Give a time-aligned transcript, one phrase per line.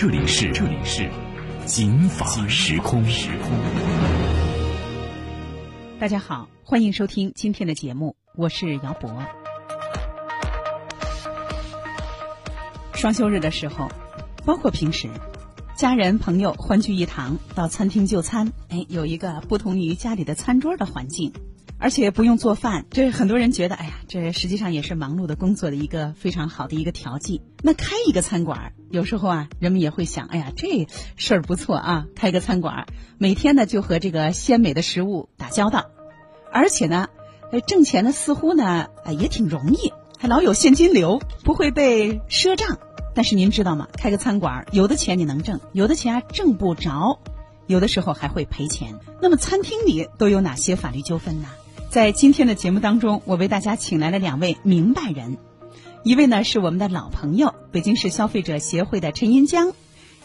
[0.00, 1.10] 这里是这里是
[1.66, 3.50] 警法时空时空。
[5.98, 9.10] 大家好，欢迎收听今天的节目，我是姚博。
[12.94, 13.90] 双休日的时候，
[14.46, 15.08] 包括平时，
[15.74, 21.32] 家人朋友欢聚一堂，到餐厅就餐，哎，有一个不同于家里的餐桌的环境，
[21.80, 27.40] 而且不用做饭，这很多人觉得，哎呀，这实际上也是忙碌的工作的一个非常好的一个调剂。
[27.62, 35.86] 那开一个餐馆，有时候啊，人们也会想，哎呀，这事儿不错啊，开个餐馆，每天呢就和这个鲜美的食物打交道，
[36.52, 37.08] 而且呢，
[37.52, 42.78] 呃，挣钱呢似乎呢，呃，也挺容易，还老有现金流，不会被赊账。
[43.14, 43.88] 但是您知道吗？
[43.92, 47.20] 开个餐馆，有的钱你能挣，有的钱啊挣不着，
[47.66, 48.94] 有的时候还会赔钱。
[49.20, 51.48] 那么餐厅里都有哪些法律纠纷呢？
[51.90, 55.38] 在今天的节目当中，我为大家请来了两位明白人，
[56.02, 59.72] 一位呢是我们的老朋友，北京市消费者协会的陈银江，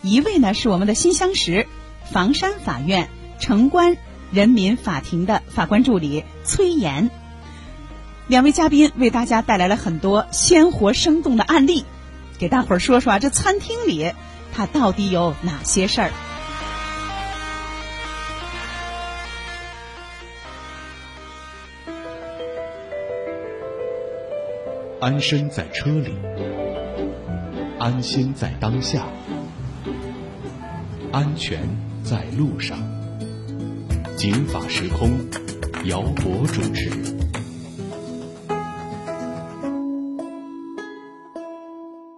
[0.02, 1.66] 一位呢是我们的新乡实
[2.12, 3.96] 房山法院城关
[4.30, 7.10] 人民法庭的法官助理崔岩。
[8.28, 11.86] 两位嘉宾为大家带来了很多鲜活生动的案例。
[12.40, 14.12] 给大伙儿说说啊，这餐厅里
[14.54, 16.12] 它到底有哪些事儿？
[25.04, 26.14] 安身在车里，
[27.78, 29.06] 安心在当下，
[31.12, 31.68] 安全
[32.06, 32.78] 在路上。
[34.16, 35.12] 警法时空，
[35.84, 36.90] 姚博主持。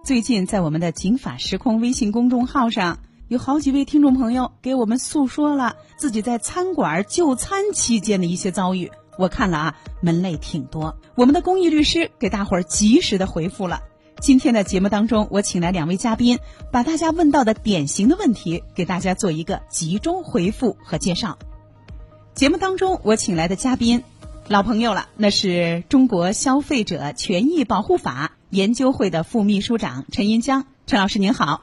[0.04, 8.92] 最近在我们的“警法时空”微信公众号上，有好几位听众朋友给我们诉说了自己在餐馆就餐期间的一些遭遇。
[9.18, 10.96] 我看了啊，门类挺多。
[11.14, 13.82] 我们的公益律师给大伙儿及时的回复了。
[14.20, 16.38] 今天的节目当中，我请来两位嘉宾，
[16.72, 21.38] 把大家问到的典型的问题给大家做一个集中回复和介绍。
[22.34, 24.04] 节目当中，我请来的嘉宾，
[24.48, 28.32] 老朋友了，那是中国消费者权益保护法。
[28.48, 31.62] 研究会的副秘书长陈银江，陈老师您好，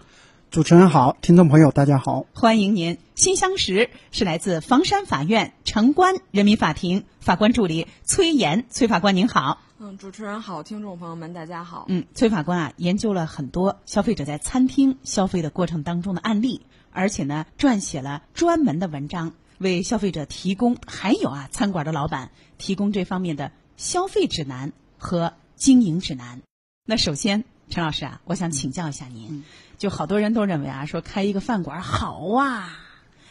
[0.52, 2.98] 主持人好，听众朋友大家好，欢迎您。
[3.16, 9.60] 新相识是来自房山法院城关人民法庭法官助理崔岩，崔法官您好。
[9.80, 11.86] 嗯，主持人好，听众朋友们大家好。
[11.90, 22.30] 嗯，崔法官啊，研究了很多消费者在餐厅消费的过程当中的案例，而且呢，撰写了专门的文章，为消费者提供，还有啊，餐馆的老板
[22.60, 26.44] 提供这方面的消费指南和经营指南。
[26.86, 29.44] 那首先，陈老师啊，我想请教一下您，
[29.80, 32.78] 就好多人都认为啊，说开一个饭馆好啊，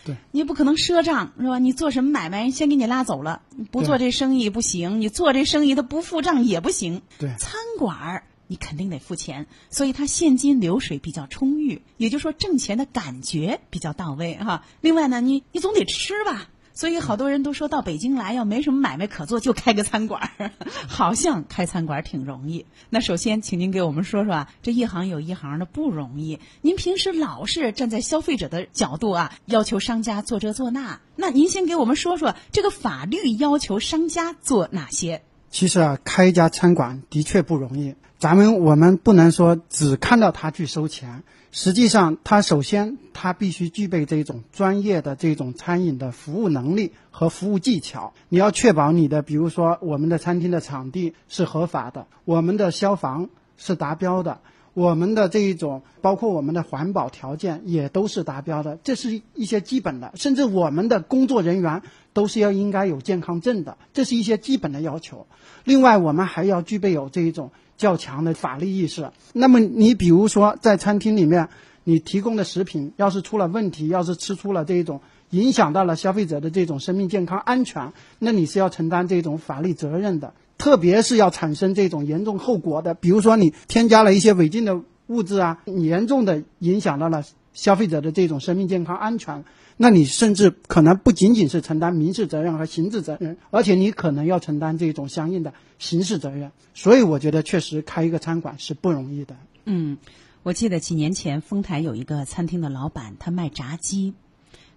[0.04, 1.58] 对，你不可能赊账是吧？
[1.58, 7.02] 你做什么买卖，人先给你拉走了，不做这生意不行，你做这生意他不付账也不行。
[7.18, 14.64] 对，餐馆儿你肯定得付钱，所以他现金流水比较充裕，也就是说挣钱的感觉比较到位哈。
[14.80, 16.48] 另外呢，你你总得吃吧。
[16.74, 20.50] 所以好多人都说到北京来，要没什么买卖可做，就开个餐馆儿，
[20.88, 22.66] 好像开餐馆儿挺容易。
[22.90, 26.40] 那首先，请您给我们说说啊，这一行有一行的不容易。
[26.60, 35.22] 您平时老是站在消费者的角度啊，要求商家做这做那，那您先给我们说说这个法律要求商家做哪些？
[35.52, 37.94] 其实啊，开一家餐馆的确不容易。
[38.18, 48.14] 咱们我们不能说只看到他去收钱，实际上他首先他必须具备这种专业的这种餐饮的服务能力和服务技巧。
[48.30, 54.40] 你要确保你的，比如说我们的餐厅的场地是合法的，我们的消防是达标的，
[54.74, 60.12] 我们的这一种包括我们的环保条件也都是达标的，这是一些基本的。
[60.14, 61.82] 甚至我们的工作人员
[62.12, 65.26] 都是要应该有健康证的，这是一些基本的要求。
[65.64, 67.50] 另外，我们还要具备有这一种。
[67.78, 69.10] 较强的法律意识。
[69.32, 71.48] 那么，你比如说在餐厅里面，
[71.82, 80.32] 你提供的食品要是出了问题，要是吃出了这一种影响到了消费者的这种生命健康安全，那你是要承担这种法律责任的。
[80.62, 89.43] 特别是要产生这种严重后果的，比如说你添加了一些违禁的物质啊，严重的影响到了消费者的这种生命健康安全。
[89.76, 96.53] 那你甚至可能不仅仅是承担民事责任和刑事责任，而且你可能要承担这种相应的刑事责任。
[96.75, 99.35] 所以我觉得确实开一个餐馆是不容易的。
[99.64, 99.99] 嗯，
[100.44, 104.14] 我记得几年前丰台有一个餐厅的老板，他卖炸鸡，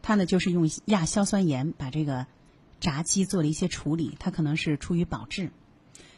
[0.02, 2.26] 他呢就是用亚硝酸盐把这个
[2.80, 5.52] 炸鸡做了一些处理，他可能是出于保质。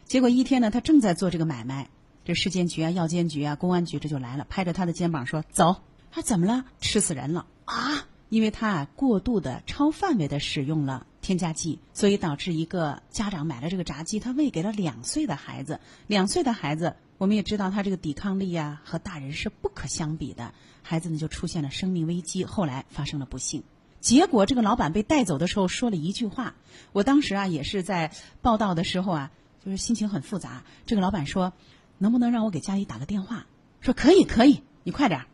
[0.08, 1.90] 结果一天呢，他正在做这个买卖，
[2.24, 6.64] 这市监局啊、药监局啊、公安局这就来了，拍着他的肩膀说：“走。”他怎么了？
[6.80, 8.08] 吃死人了啊！
[8.30, 15.82] 因为他啊过度的超范围的使用了添加剂，所以导致一个家长买了这个炸鸡，他喂给了两岁的孩子。
[16.08, 23.64] 两岁的孩子，我们也知道他这个抵抗力啊和大人是不可相比的，孩子呢就出现了生命危机，后来发生了不幸。
[24.00, 26.56] 结果这个老板被带走的时候说了一句话，
[26.94, 29.32] 我当时啊也是在报道的时候啊，
[29.68, 30.64] 就是心情很复杂。
[30.86, 31.52] 这个老板说
[32.00, 33.46] ：“能不能让我给家里打个电话？”
[33.82, 35.26] 说：“可以，可以，你快点。”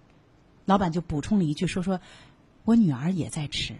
[0.65, 2.01] 老板就补充了一句说：“说，
[2.65, 3.75] 我女儿也在吃，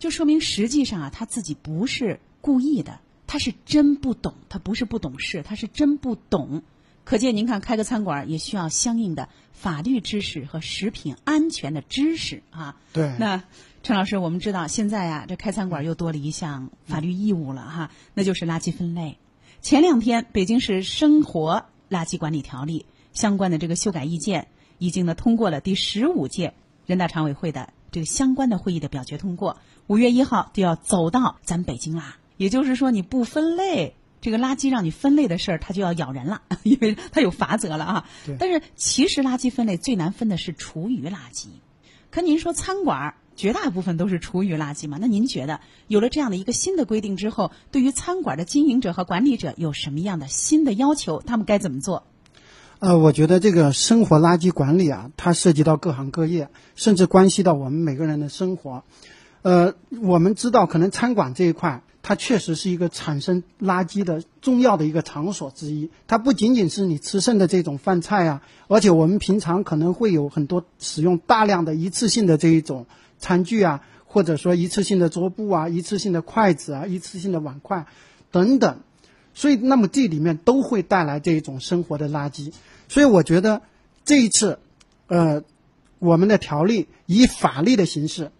[0.00, 6.64] 就说明实际上啊，他自己不是故意的，他是真不懂，他不是不懂事，他是真不懂。
[7.04, 12.74] 可见您看，开个餐馆也需要相应的法律知识和食品安全的知识啊。
[12.92, 13.16] 对。
[13.20, 13.44] 那
[13.84, 19.16] 陈老师，我们知道现在啊，这开餐馆又多了一项法律义务了哈，那就是垃圾分类。
[19.62, 24.48] 前两天，北京市生活垃圾管理条例相关的这个修改意见。
[24.78, 26.54] 已经呢通过了第十五届
[26.84, 32.16] 人大常委会的这个相关的会议的表决通过，五月一号就要走到咱北京啦。
[32.38, 38.08] 也就是说，你不分类这个垃圾，让你分类的事儿，它就要咬人了， 因为它有罚则了啊。
[38.40, 41.46] 但是其实垃圾分类最难分的是厨余垃圾，
[42.10, 44.98] 可您说餐馆绝大部分都是厨余垃圾嘛？
[45.00, 51.22] 那您觉得有了这样的一个新的规定之后，对于餐馆的经营者和管理者有什么样的新的要求？
[51.26, 52.04] 他们该怎么做？
[52.78, 58.82] 呃，我觉得这个生活垃圾管理啊，它涉及到各行各业，甚至关系到我们每个人的生活。
[59.42, 65.90] 呃，我们知道，可能餐馆这一块，它确实是一个产生垃圾的重要的一个场所之一。
[66.08, 72.86] 它不仅仅是你吃剩的这种饭菜啊，而且我们平常可能会有很多使用大量的一次性的这一种
[73.22, 77.86] 餐具啊，或者说一次性的桌布啊、一次性的筷子啊、一次性的碗筷
[78.30, 78.80] 等等。
[79.32, 82.52] 所以，那么这里面都会带来这一种生活的垃圾。
[82.88, 83.62] 所以，我觉得
[84.04, 84.58] 这一次，
[85.06, 85.42] 呃，
[85.98, 88.30] 我们的条例以法律的形式，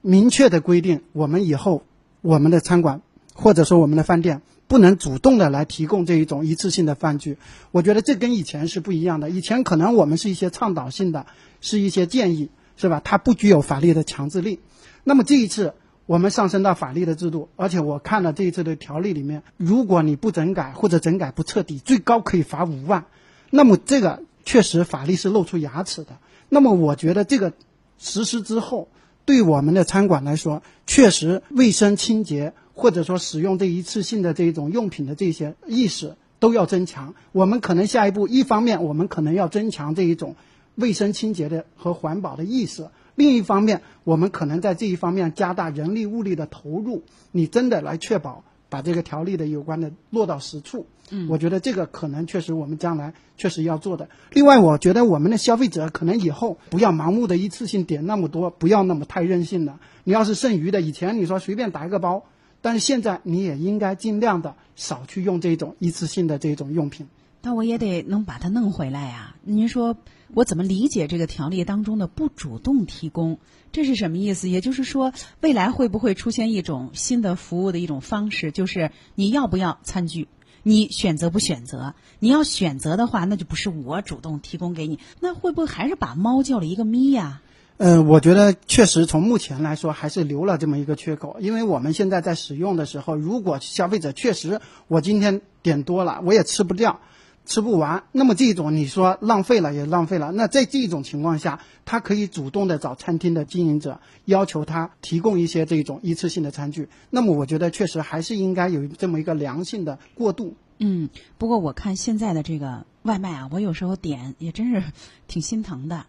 [0.00, 1.84] 明确的规定，我们以后
[2.22, 3.02] 我们的餐馆
[3.34, 7.38] 或者说我们的饭店不能主动的来提供这一种一次性的饭具。
[7.70, 9.30] 我觉得这跟以前是不一样的。
[9.30, 11.26] 以前可能我们是一些倡导性的，
[11.60, 13.00] 是一些建议，是吧？
[13.04, 14.60] 它不具有法律的强制力。
[15.04, 15.74] 那么这一次。
[16.04, 23.06] 我们上升到法律的制度，而且我看了这一次的条例里面，如果你不整改或者整改不彻底，最高可以罚五万。
[23.50, 26.18] 那么这个确实法律是露出牙齿的。
[26.48, 27.52] 那么我觉得这个
[27.98, 28.88] 实施之后，
[29.24, 37.14] 对我们的餐馆来说，确实卫生清洁或者说使用这一次性的这种用品的这些意识都要增强。
[37.30, 40.34] 我们可能下一步，一方面我们可能要增强这一种
[40.74, 42.88] 卫生清洁的和环保的意识。
[43.14, 50.86] 另一方面，我们可能在这一方面加大人力物力的投入，你真的来确保把这个条例的有关的落到实处。
[51.10, 54.08] 嗯，我觉得这个可能确实我们将来确实要做的。
[54.30, 59.78] 另外，我觉得我们的消费者可能以后不要盲目的一次性点那么多，不要那么太任性了。
[60.04, 62.24] 你要是剩余的，以前你说随便打一个包，
[62.62, 67.08] 但是现在你也应该尽量的少去用这种一次性的这种用品。
[67.42, 69.34] 那我也得能把它弄回来呀。
[69.42, 69.96] 您说
[70.34, 73.38] 我怎么理解这个条例当中的不主动提供？
[73.70, 74.48] 这是什么意思？
[74.48, 78.50] 也就是说，未来会不会出现一种新的服务的一种方式？
[78.50, 80.28] 就是你要不要餐具？
[80.62, 81.94] 你选择不选择？
[82.18, 84.98] 你要选择的话，那就不是我主动提供给你。
[85.20, 87.42] 那会不会还是把猫叫了一个咪呀？
[87.78, 97.00] 呃，我觉得确实从目前来说还是留了这么一个缺口，因为我们现在在使用的时候，如果消费者确实我今天点多了，我也吃不掉。
[97.44, 100.30] 吃不完，那么这种你说浪费了也浪费了。
[100.32, 106.88] 那在这种情况下，他可以主动的找餐厅的经营者，要求他提供一些这种一次性的餐具。
[107.10, 110.54] 那么我觉得确实还是应该有这么一个良性的过渡。
[110.78, 114.82] 嗯，不过我看现在的这个外卖啊，我有时候点也真是
[115.26, 116.06] 挺心疼的。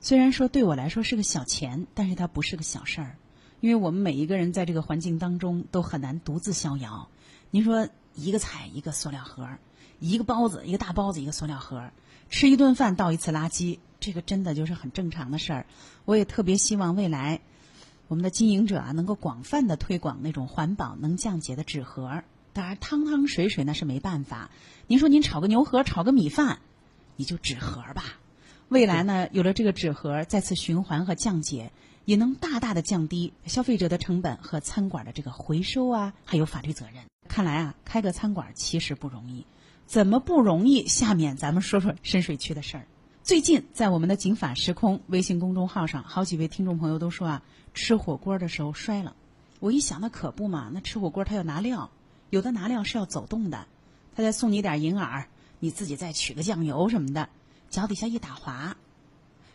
[0.00, 3.16] 虽然说对我来说是个小钱，但是它不是个小事儿，
[3.60, 7.08] 因为我们每一个人在这个环境当中都很难独自逍遥。
[7.50, 9.58] 您说一个菜一个塑料盒儿。
[9.98, 11.90] 一个包子，一个大包子，一个塑料盒，
[12.28, 15.66] 吃一顿饭倒一次垃圾，这个真的就是很正常的事儿。
[16.04, 17.40] 我也特别希望未来
[18.08, 22.22] 我们的经营者啊，能够广泛的推广那种环保、能降解的纸盒。
[22.52, 24.50] 当然，汤汤水水那是没办法。
[24.86, 26.58] 您说您炒个牛河，炒个米饭，
[27.16, 28.04] 你就纸盒吧。
[28.68, 31.70] 未来呢，有了这个纸盒再次循环和降解，
[32.04, 37.04] 也能大大的降低消费者的成本和餐馆的这个回收啊，还有法律责任。
[37.28, 39.44] 看来啊，开个餐馆其实不容易。
[39.86, 40.86] 怎么不容易？
[40.88, 42.88] 下面咱们说说深水区的事儿。
[43.22, 49.14] 最近在我们的“警法时空”微信公众号上，好几位听众朋友都说啊，吃火锅的时候摔了。
[49.60, 51.90] 我一想，那可不嘛，那吃火锅他要拿料，
[52.30, 53.66] 有的拿料是要走动的，
[54.14, 55.28] 他再送你点银耳，
[55.60, 57.28] 你自己再取个酱油什么的，
[57.70, 58.76] 脚底下一打滑。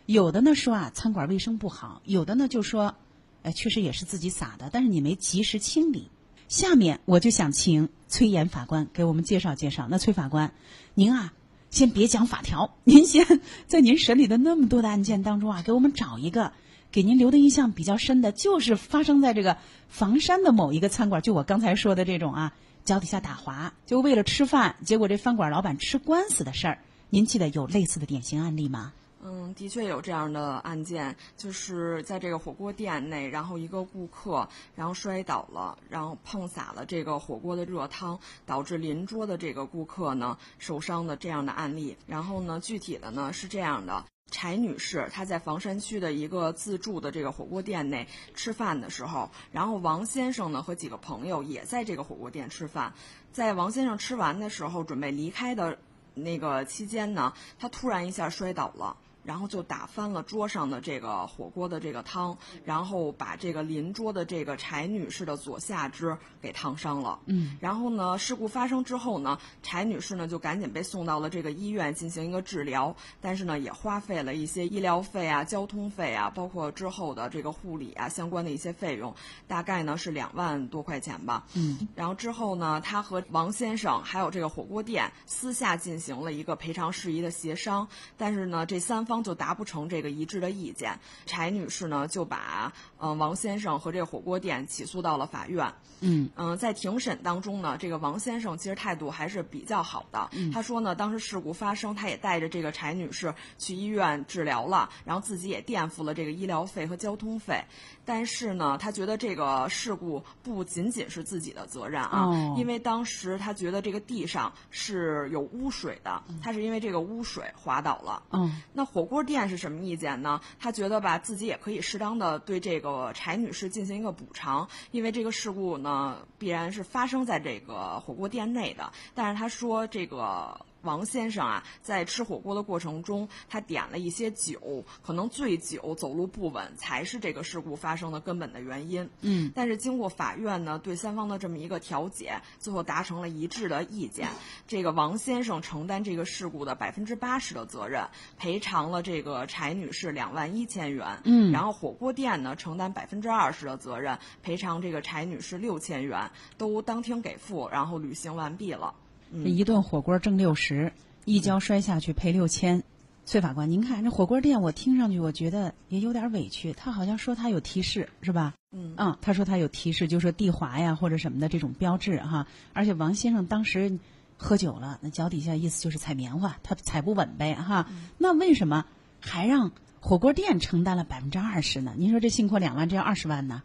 [0.06, 2.94] 有的呢说啊，餐馆卫生不好；有的呢就说，
[3.42, 6.10] 哎，确实也是自己撒的，但是你没及时清理。
[6.52, 9.86] 下面我就想请崔岩法官给我们介绍介绍。
[9.88, 10.52] 那崔法官，
[10.92, 11.32] 您啊。
[11.70, 16.52] 先别讲法条， 您先在您审理的那么多的案件当中啊，给我们找一个
[16.90, 19.56] 给您留的印象比较深的，就是发生在这个
[19.88, 22.52] 房山的某一个餐馆，就我刚才说的这种啊，
[22.84, 26.78] 脚底下打滑，就为了吃饭，结果这饭馆老板吃官司的事儿，
[27.08, 28.92] 您记得有类似的典型案例吗？
[29.24, 41.96] 嗯，的确有这样的案件，就是在这个火锅店内，然后一个顾客然后摔倒了，然后碰洒了这个火锅的热汤，导致邻桌的这个顾客呢受伤的这样的案例。
[42.08, 52.92] 然后呢，具体的呢是这样的：柴女士她在房山区的一个自助的这个火锅店内吃饭的时候，然后王先生呢和几个朋友也在这个火锅店吃饭，
[53.32, 55.78] 在王先生吃完的时候准备离开的
[56.14, 58.96] 那个期间呢，他突然一下摔倒了。
[59.24, 67.20] 然后就打翻了桌上的这个火锅的这个汤，然后把这个邻桌的这个柴女士的左下肢给烫伤了。
[67.26, 79.14] 嗯，然后呢，事故发生之后呢，柴女士呢就赶紧被送到了这个医院进行一个治疗，但是呢也花费了一些医疗费啊、交通费啊，包括之后的这个护理啊相关的一些费用，
[79.46, 81.44] 大概呢是两万多块钱吧。
[81.54, 87.86] 嗯，然后之后呢，她和王先生还有这个火锅店私下进行了一个赔偿事宜的协商，
[88.16, 89.11] 但是呢这三方。
[89.12, 95.72] 方就达不成这个一致的意见，柴女士呢就把嗯王先生和这个火锅店起诉到了法院。
[96.04, 100.30] 嗯嗯，在庭审当中呢，这个王先生其实态度还是比较好的。
[100.52, 107.62] 他说呢，当时事故发生，他也带着这个柴女士去医院治疗了，然后自己也垫付了这个医疗费和交通费。
[108.04, 118.24] 但是呢，他觉得这个事故不仅仅是自己的责任啊，因为当时他觉得这个地上是有污水的，他是因为这个污水滑倒了。
[118.32, 120.40] 嗯，那火火锅店是什么意见呢？
[120.60, 128.92] 他觉得吧，自己也可以适当的对这个柴女士进行一个补偿，因为这个事故呢必然是发生在这个火锅店内的。
[129.12, 130.56] 但是他说这个。
[130.82, 139.08] 王先生啊，在吃火锅的过程中，他点了一些酒，可能醉酒、走路不稳，才是这个事故发生的根本的原因。
[139.20, 144.28] 嗯，但是经过法院呢对三方的这么一个调解，最后达成了一致的意见。
[144.66, 148.08] 这个王先生承担这个事故的百分之八十的责任，
[148.38, 151.20] 赔偿了这个柴女士两万一千元。
[151.24, 158.94] 嗯，然后火锅店呢承担百分之二十的责任，赔偿这个柴女士六千元，都当庭给付，然后履行完毕了。
[159.42, 160.92] 这一顿火锅挣六十，
[161.24, 162.82] 一跤摔下去赔六千。
[163.24, 166.72] 崔法官，您看这火锅店，我听上去我觉得也有点委屈。
[166.72, 168.54] 他好像说他有提示，是吧？
[168.72, 172.48] 嗯嗯，他说他有提示，就说地滑呀或者什么的这种标志哈。
[172.72, 173.98] 而且王先生当时
[174.36, 177.88] 喝酒了，那脚底下意思就是踩棉花，他踩不稳呗哈。
[178.18, 178.86] 那为什么
[179.20, 179.70] 还让
[180.00, 181.94] 火锅店承担了百分之二十呢？
[181.96, 183.62] 您说这信阔两万，这要二十万呢？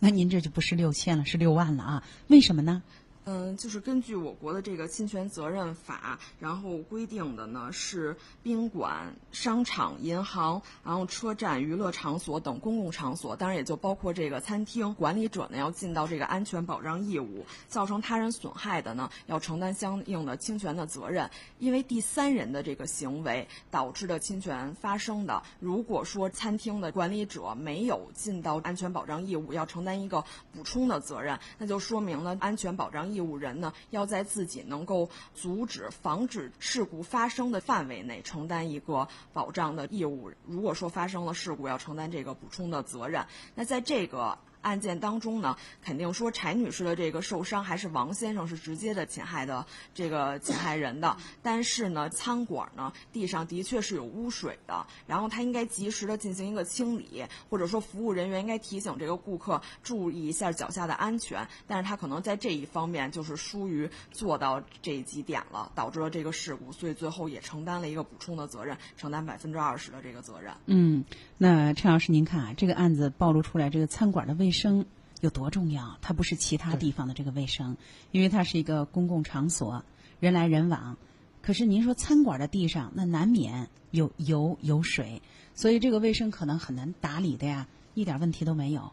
[0.00, 2.04] 那您这就不是六千了，是六万了啊？
[2.26, 2.82] 为什么呢？
[3.28, 21.28] 嗯，就是根据我国的这个侵权责任法，然后规定的呢是宾馆、商场、银行，然后车站、娱乐场所等公共场所，当然也就包括这个餐厅，管理者呢要尽到这个安全保障义务，造成他人损害的呢要承担相应的侵权的责任。
[21.58, 33.15] 因为第三人的这个行为导致的侵权发生的，如果说餐厅的管理者没有尽到安全保障义务，要承担一个补充的责任，那就说明了安全保障义。
[33.16, 40.30] 义务人呢，要在自己能够阻止、防止事故发生的范围内承担一个保障的义务。
[40.46, 43.26] 如果说发生了事故，要承担这个补充的责任。
[43.54, 44.38] 那在这个。
[44.66, 51.16] 案件当中呢，肯定说柴女士的这个受伤还是王先生是直接的侵害的这个侵害人的。
[51.40, 61.46] 但是呢，餐馆呢地上的确是有污水的，然后他应该及时的进行一个清理，或者说服务人员应该提醒这个顾客注意一下脚下的安全。
[61.68, 70.52] 但是他可能在这一方面就是疏于做到这几点了，导致了这个事故，所以最后也承担了一个补充的责任，承担百分之二十的这个责任。
[70.66, 71.04] 嗯，
[71.38, 74.55] 那陈老师您看啊，这个案子暴露出来，这个餐馆的卫生。
[74.56, 74.86] 生
[75.20, 75.98] 有多重要？
[76.02, 77.76] 它不是其他地方的这个卫生，
[78.10, 79.84] 因为它是一个公共场所，
[80.18, 80.96] 人来人往。
[81.42, 85.22] 可是您说餐馆的地上，那难免有油有水，
[85.54, 88.92] 所以这个卫生可能很难打理的呀，一点问题都没有。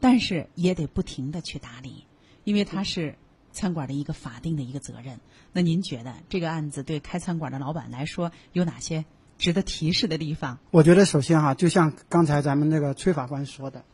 [0.00, 2.04] 但是也得不停的去打理，
[2.44, 3.16] 因为它是
[3.52, 5.18] 餐馆的一个法定的一个责任。
[5.52, 9.06] 那您觉得这个案子对开餐馆的老板来说有哪些
[9.38, 10.58] 值得提示的地方？
[10.70, 13.84] 我觉得首先哈，就像刚才咱们那个崔法官说的，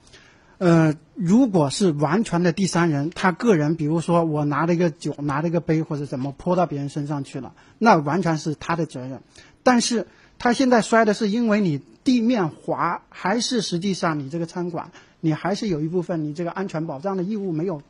[0.60, 9.22] 呃，如果是完全的第三人，他个人，比如说我拿了一个酒，拿了一个杯或者怎么泼到别人身上去了，那完全是他的责任。
[9.62, 10.06] 但是
[10.38, 14.90] 他现在摔的是因为你地面滑，还是实际上你这个餐馆，
[15.20, 17.80] 你还是有一部分你这个安全保障的义务没有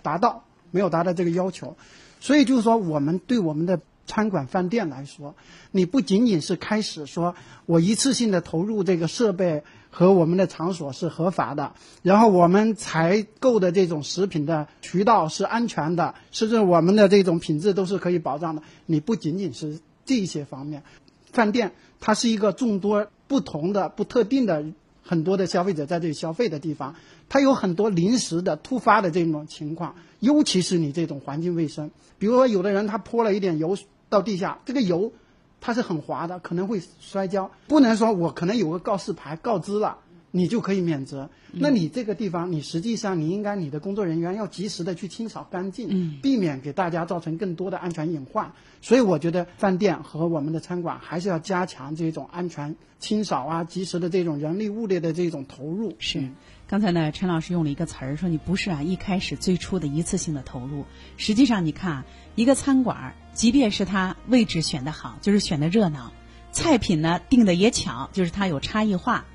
[0.00, 1.76] 达到，没有达到这个要求。
[2.20, 5.34] 所以就是说，我们对我们的餐馆饭店来说，
[5.72, 7.34] 你不仅仅是开始说
[7.66, 9.62] 我一次性的投入这个设备
[9.96, 11.72] 和我们的场所是合法的，
[12.02, 18.62] 然后我们采购的这种食品的渠道是安全的，甚至我们的这种品质都是可以保障的。
[18.86, 20.82] 你不仅仅是这些方面。
[21.30, 21.70] 饭店
[22.00, 24.64] 它是一个众多不同的、不特定的
[25.04, 26.96] 很多的消费者在这里消费的地方，
[27.28, 35.12] 它有很多临时的、突发的这种情况，尤其是你这种环境卫生，比如说有的人他泼了一点油到地下，这个油
[35.64, 39.96] 它是很滑的，可能会摔跤，不能说我可能有个告示牌告知了。
[40.36, 41.30] 你就可以免责。
[41.52, 48.50] 那你这个地方，你实际上你应该你的工作人员要及时的去清扫干净，避免给大家造成更多的安全隐患。
[48.82, 55.94] 所以我觉得饭店和我们的餐馆还是要加强这种安全清扫啊，及时的这种人力物力的这种投入。
[56.00, 56.30] 是，
[56.66, 60.86] 刚才呢，陈老师用了一个词儿说，你不是啊，一开始最初的一次性的投入。
[61.18, 62.04] 实际上，你看啊，
[62.34, 66.10] 一个餐馆，即便是它位置选的好，就是选的热闹，
[66.52, 69.26] 菜品呢定的也巧，就是它有差异化。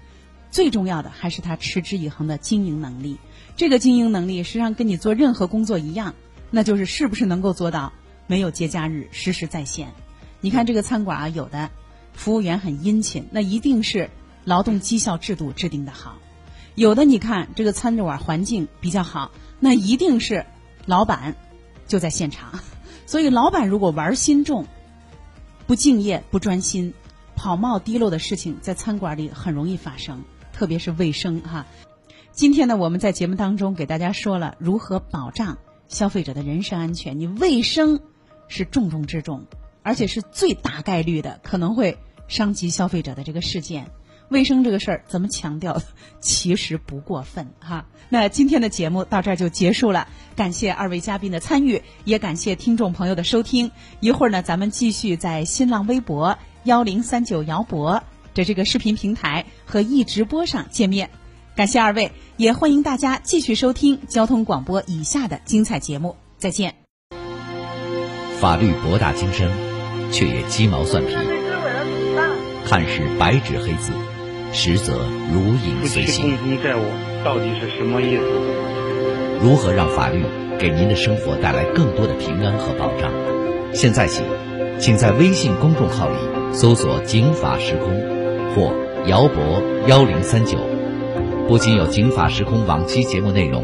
[0.50, 3.20] 最重要的还是他持之以恒的经营能力。
[3.56, 6.16] 这个经营能力实际上跟你做任何工作一样，
[6.50, 7.94] 那就是是不是能够做到
[8.26, 9.94] 没有节假日实时在线。
[10.42, 11.70] 你看这个餐馆啊，有的
[12.14, 14.10] 服务员很殷勤，那一定是
[14.44, 16.18] 劳动绩效制度制定的好；
[16.80, 20.46] 有的你看这个餐馆环境比较好，那一定是
[20.86, 21.36] 老板
[21.88, 22.58] 就在现场。
[23.06, 24.66] 所以老板如果玩心重、
[25.68, 26.94] 不敬业、不专心，
[27.36, 30.24] 跑冒滴漏的事情在餐馆里很容易发生。
[30.54, 31.66] 特别是卫生哈，
[32.32, 35.58] 今天呢，我们在节目当中给大家说了如何保障
[35.90, 37.20] 消费者的人身安全。
[37.20, 38.00] 你卫生
[38.48, 39.48] 是重中之重，
[39.84, 41.98] 而且是最大概率的可能会
[42.30, 43.92] 伤及消费者的这个事件。
[44.30, 45.82] 卫生这个事儿怎么强调，
[46.22, 47.86] 其实不过分哈。
[48.10, 53.72] 那今天的节目到这儿就结束了，感谢二位嘉宾的参与，也感谢听众朋友的收听。
[54.00, 58.04] 一会儿呢，咱们继续在新浪微博幺零三九姚博。
[58.36, 61.10] 的这个视频平台和易直播上见面，
[61.56, 66.16] 感谢二位，也欢迎大家继续收听交通广播以下的精彩节目。
[66.38, 66.76] 再见。
[68.40, 69.50] 法律博大精深，
[70.12, 71.14] 却也鸡毛蒜皮，
[72.66, 73.92] 看似白纸黑字，
[74.52, 74.94] 实则
[75.34, 76.38] 如影随形。
[76.38, 76.82] 不起债务
[77.24, 78.24] 到底是什么意思？
[79.42, 80.24] 如何让法律
[80.58, 83.12] 给您的生活带来更多的平安和保障？
[83.74, 84.24] 现在起，
[84.80, 86.16] 请在微信公众号里
[86.52, 88.20] 搜索“警法时空”。
[88.56, 88.74] 或
[89.06, 90.58] 姚博幺零三九，
[91.48, 93.64] 不仅有《警法时空》往期节目内容，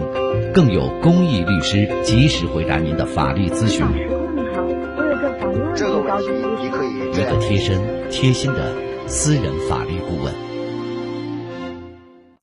[0.54, 3.80] 更有公益律师及时回答您的法律咨询。
[3.80, 4.62] 时空你好，
[4.96, 6.30] 我有个法律问题，这个问题
[6.62, 8.72] 你可以一个贴身、贴心的
[9.08, 10.32] 私人法律顾问。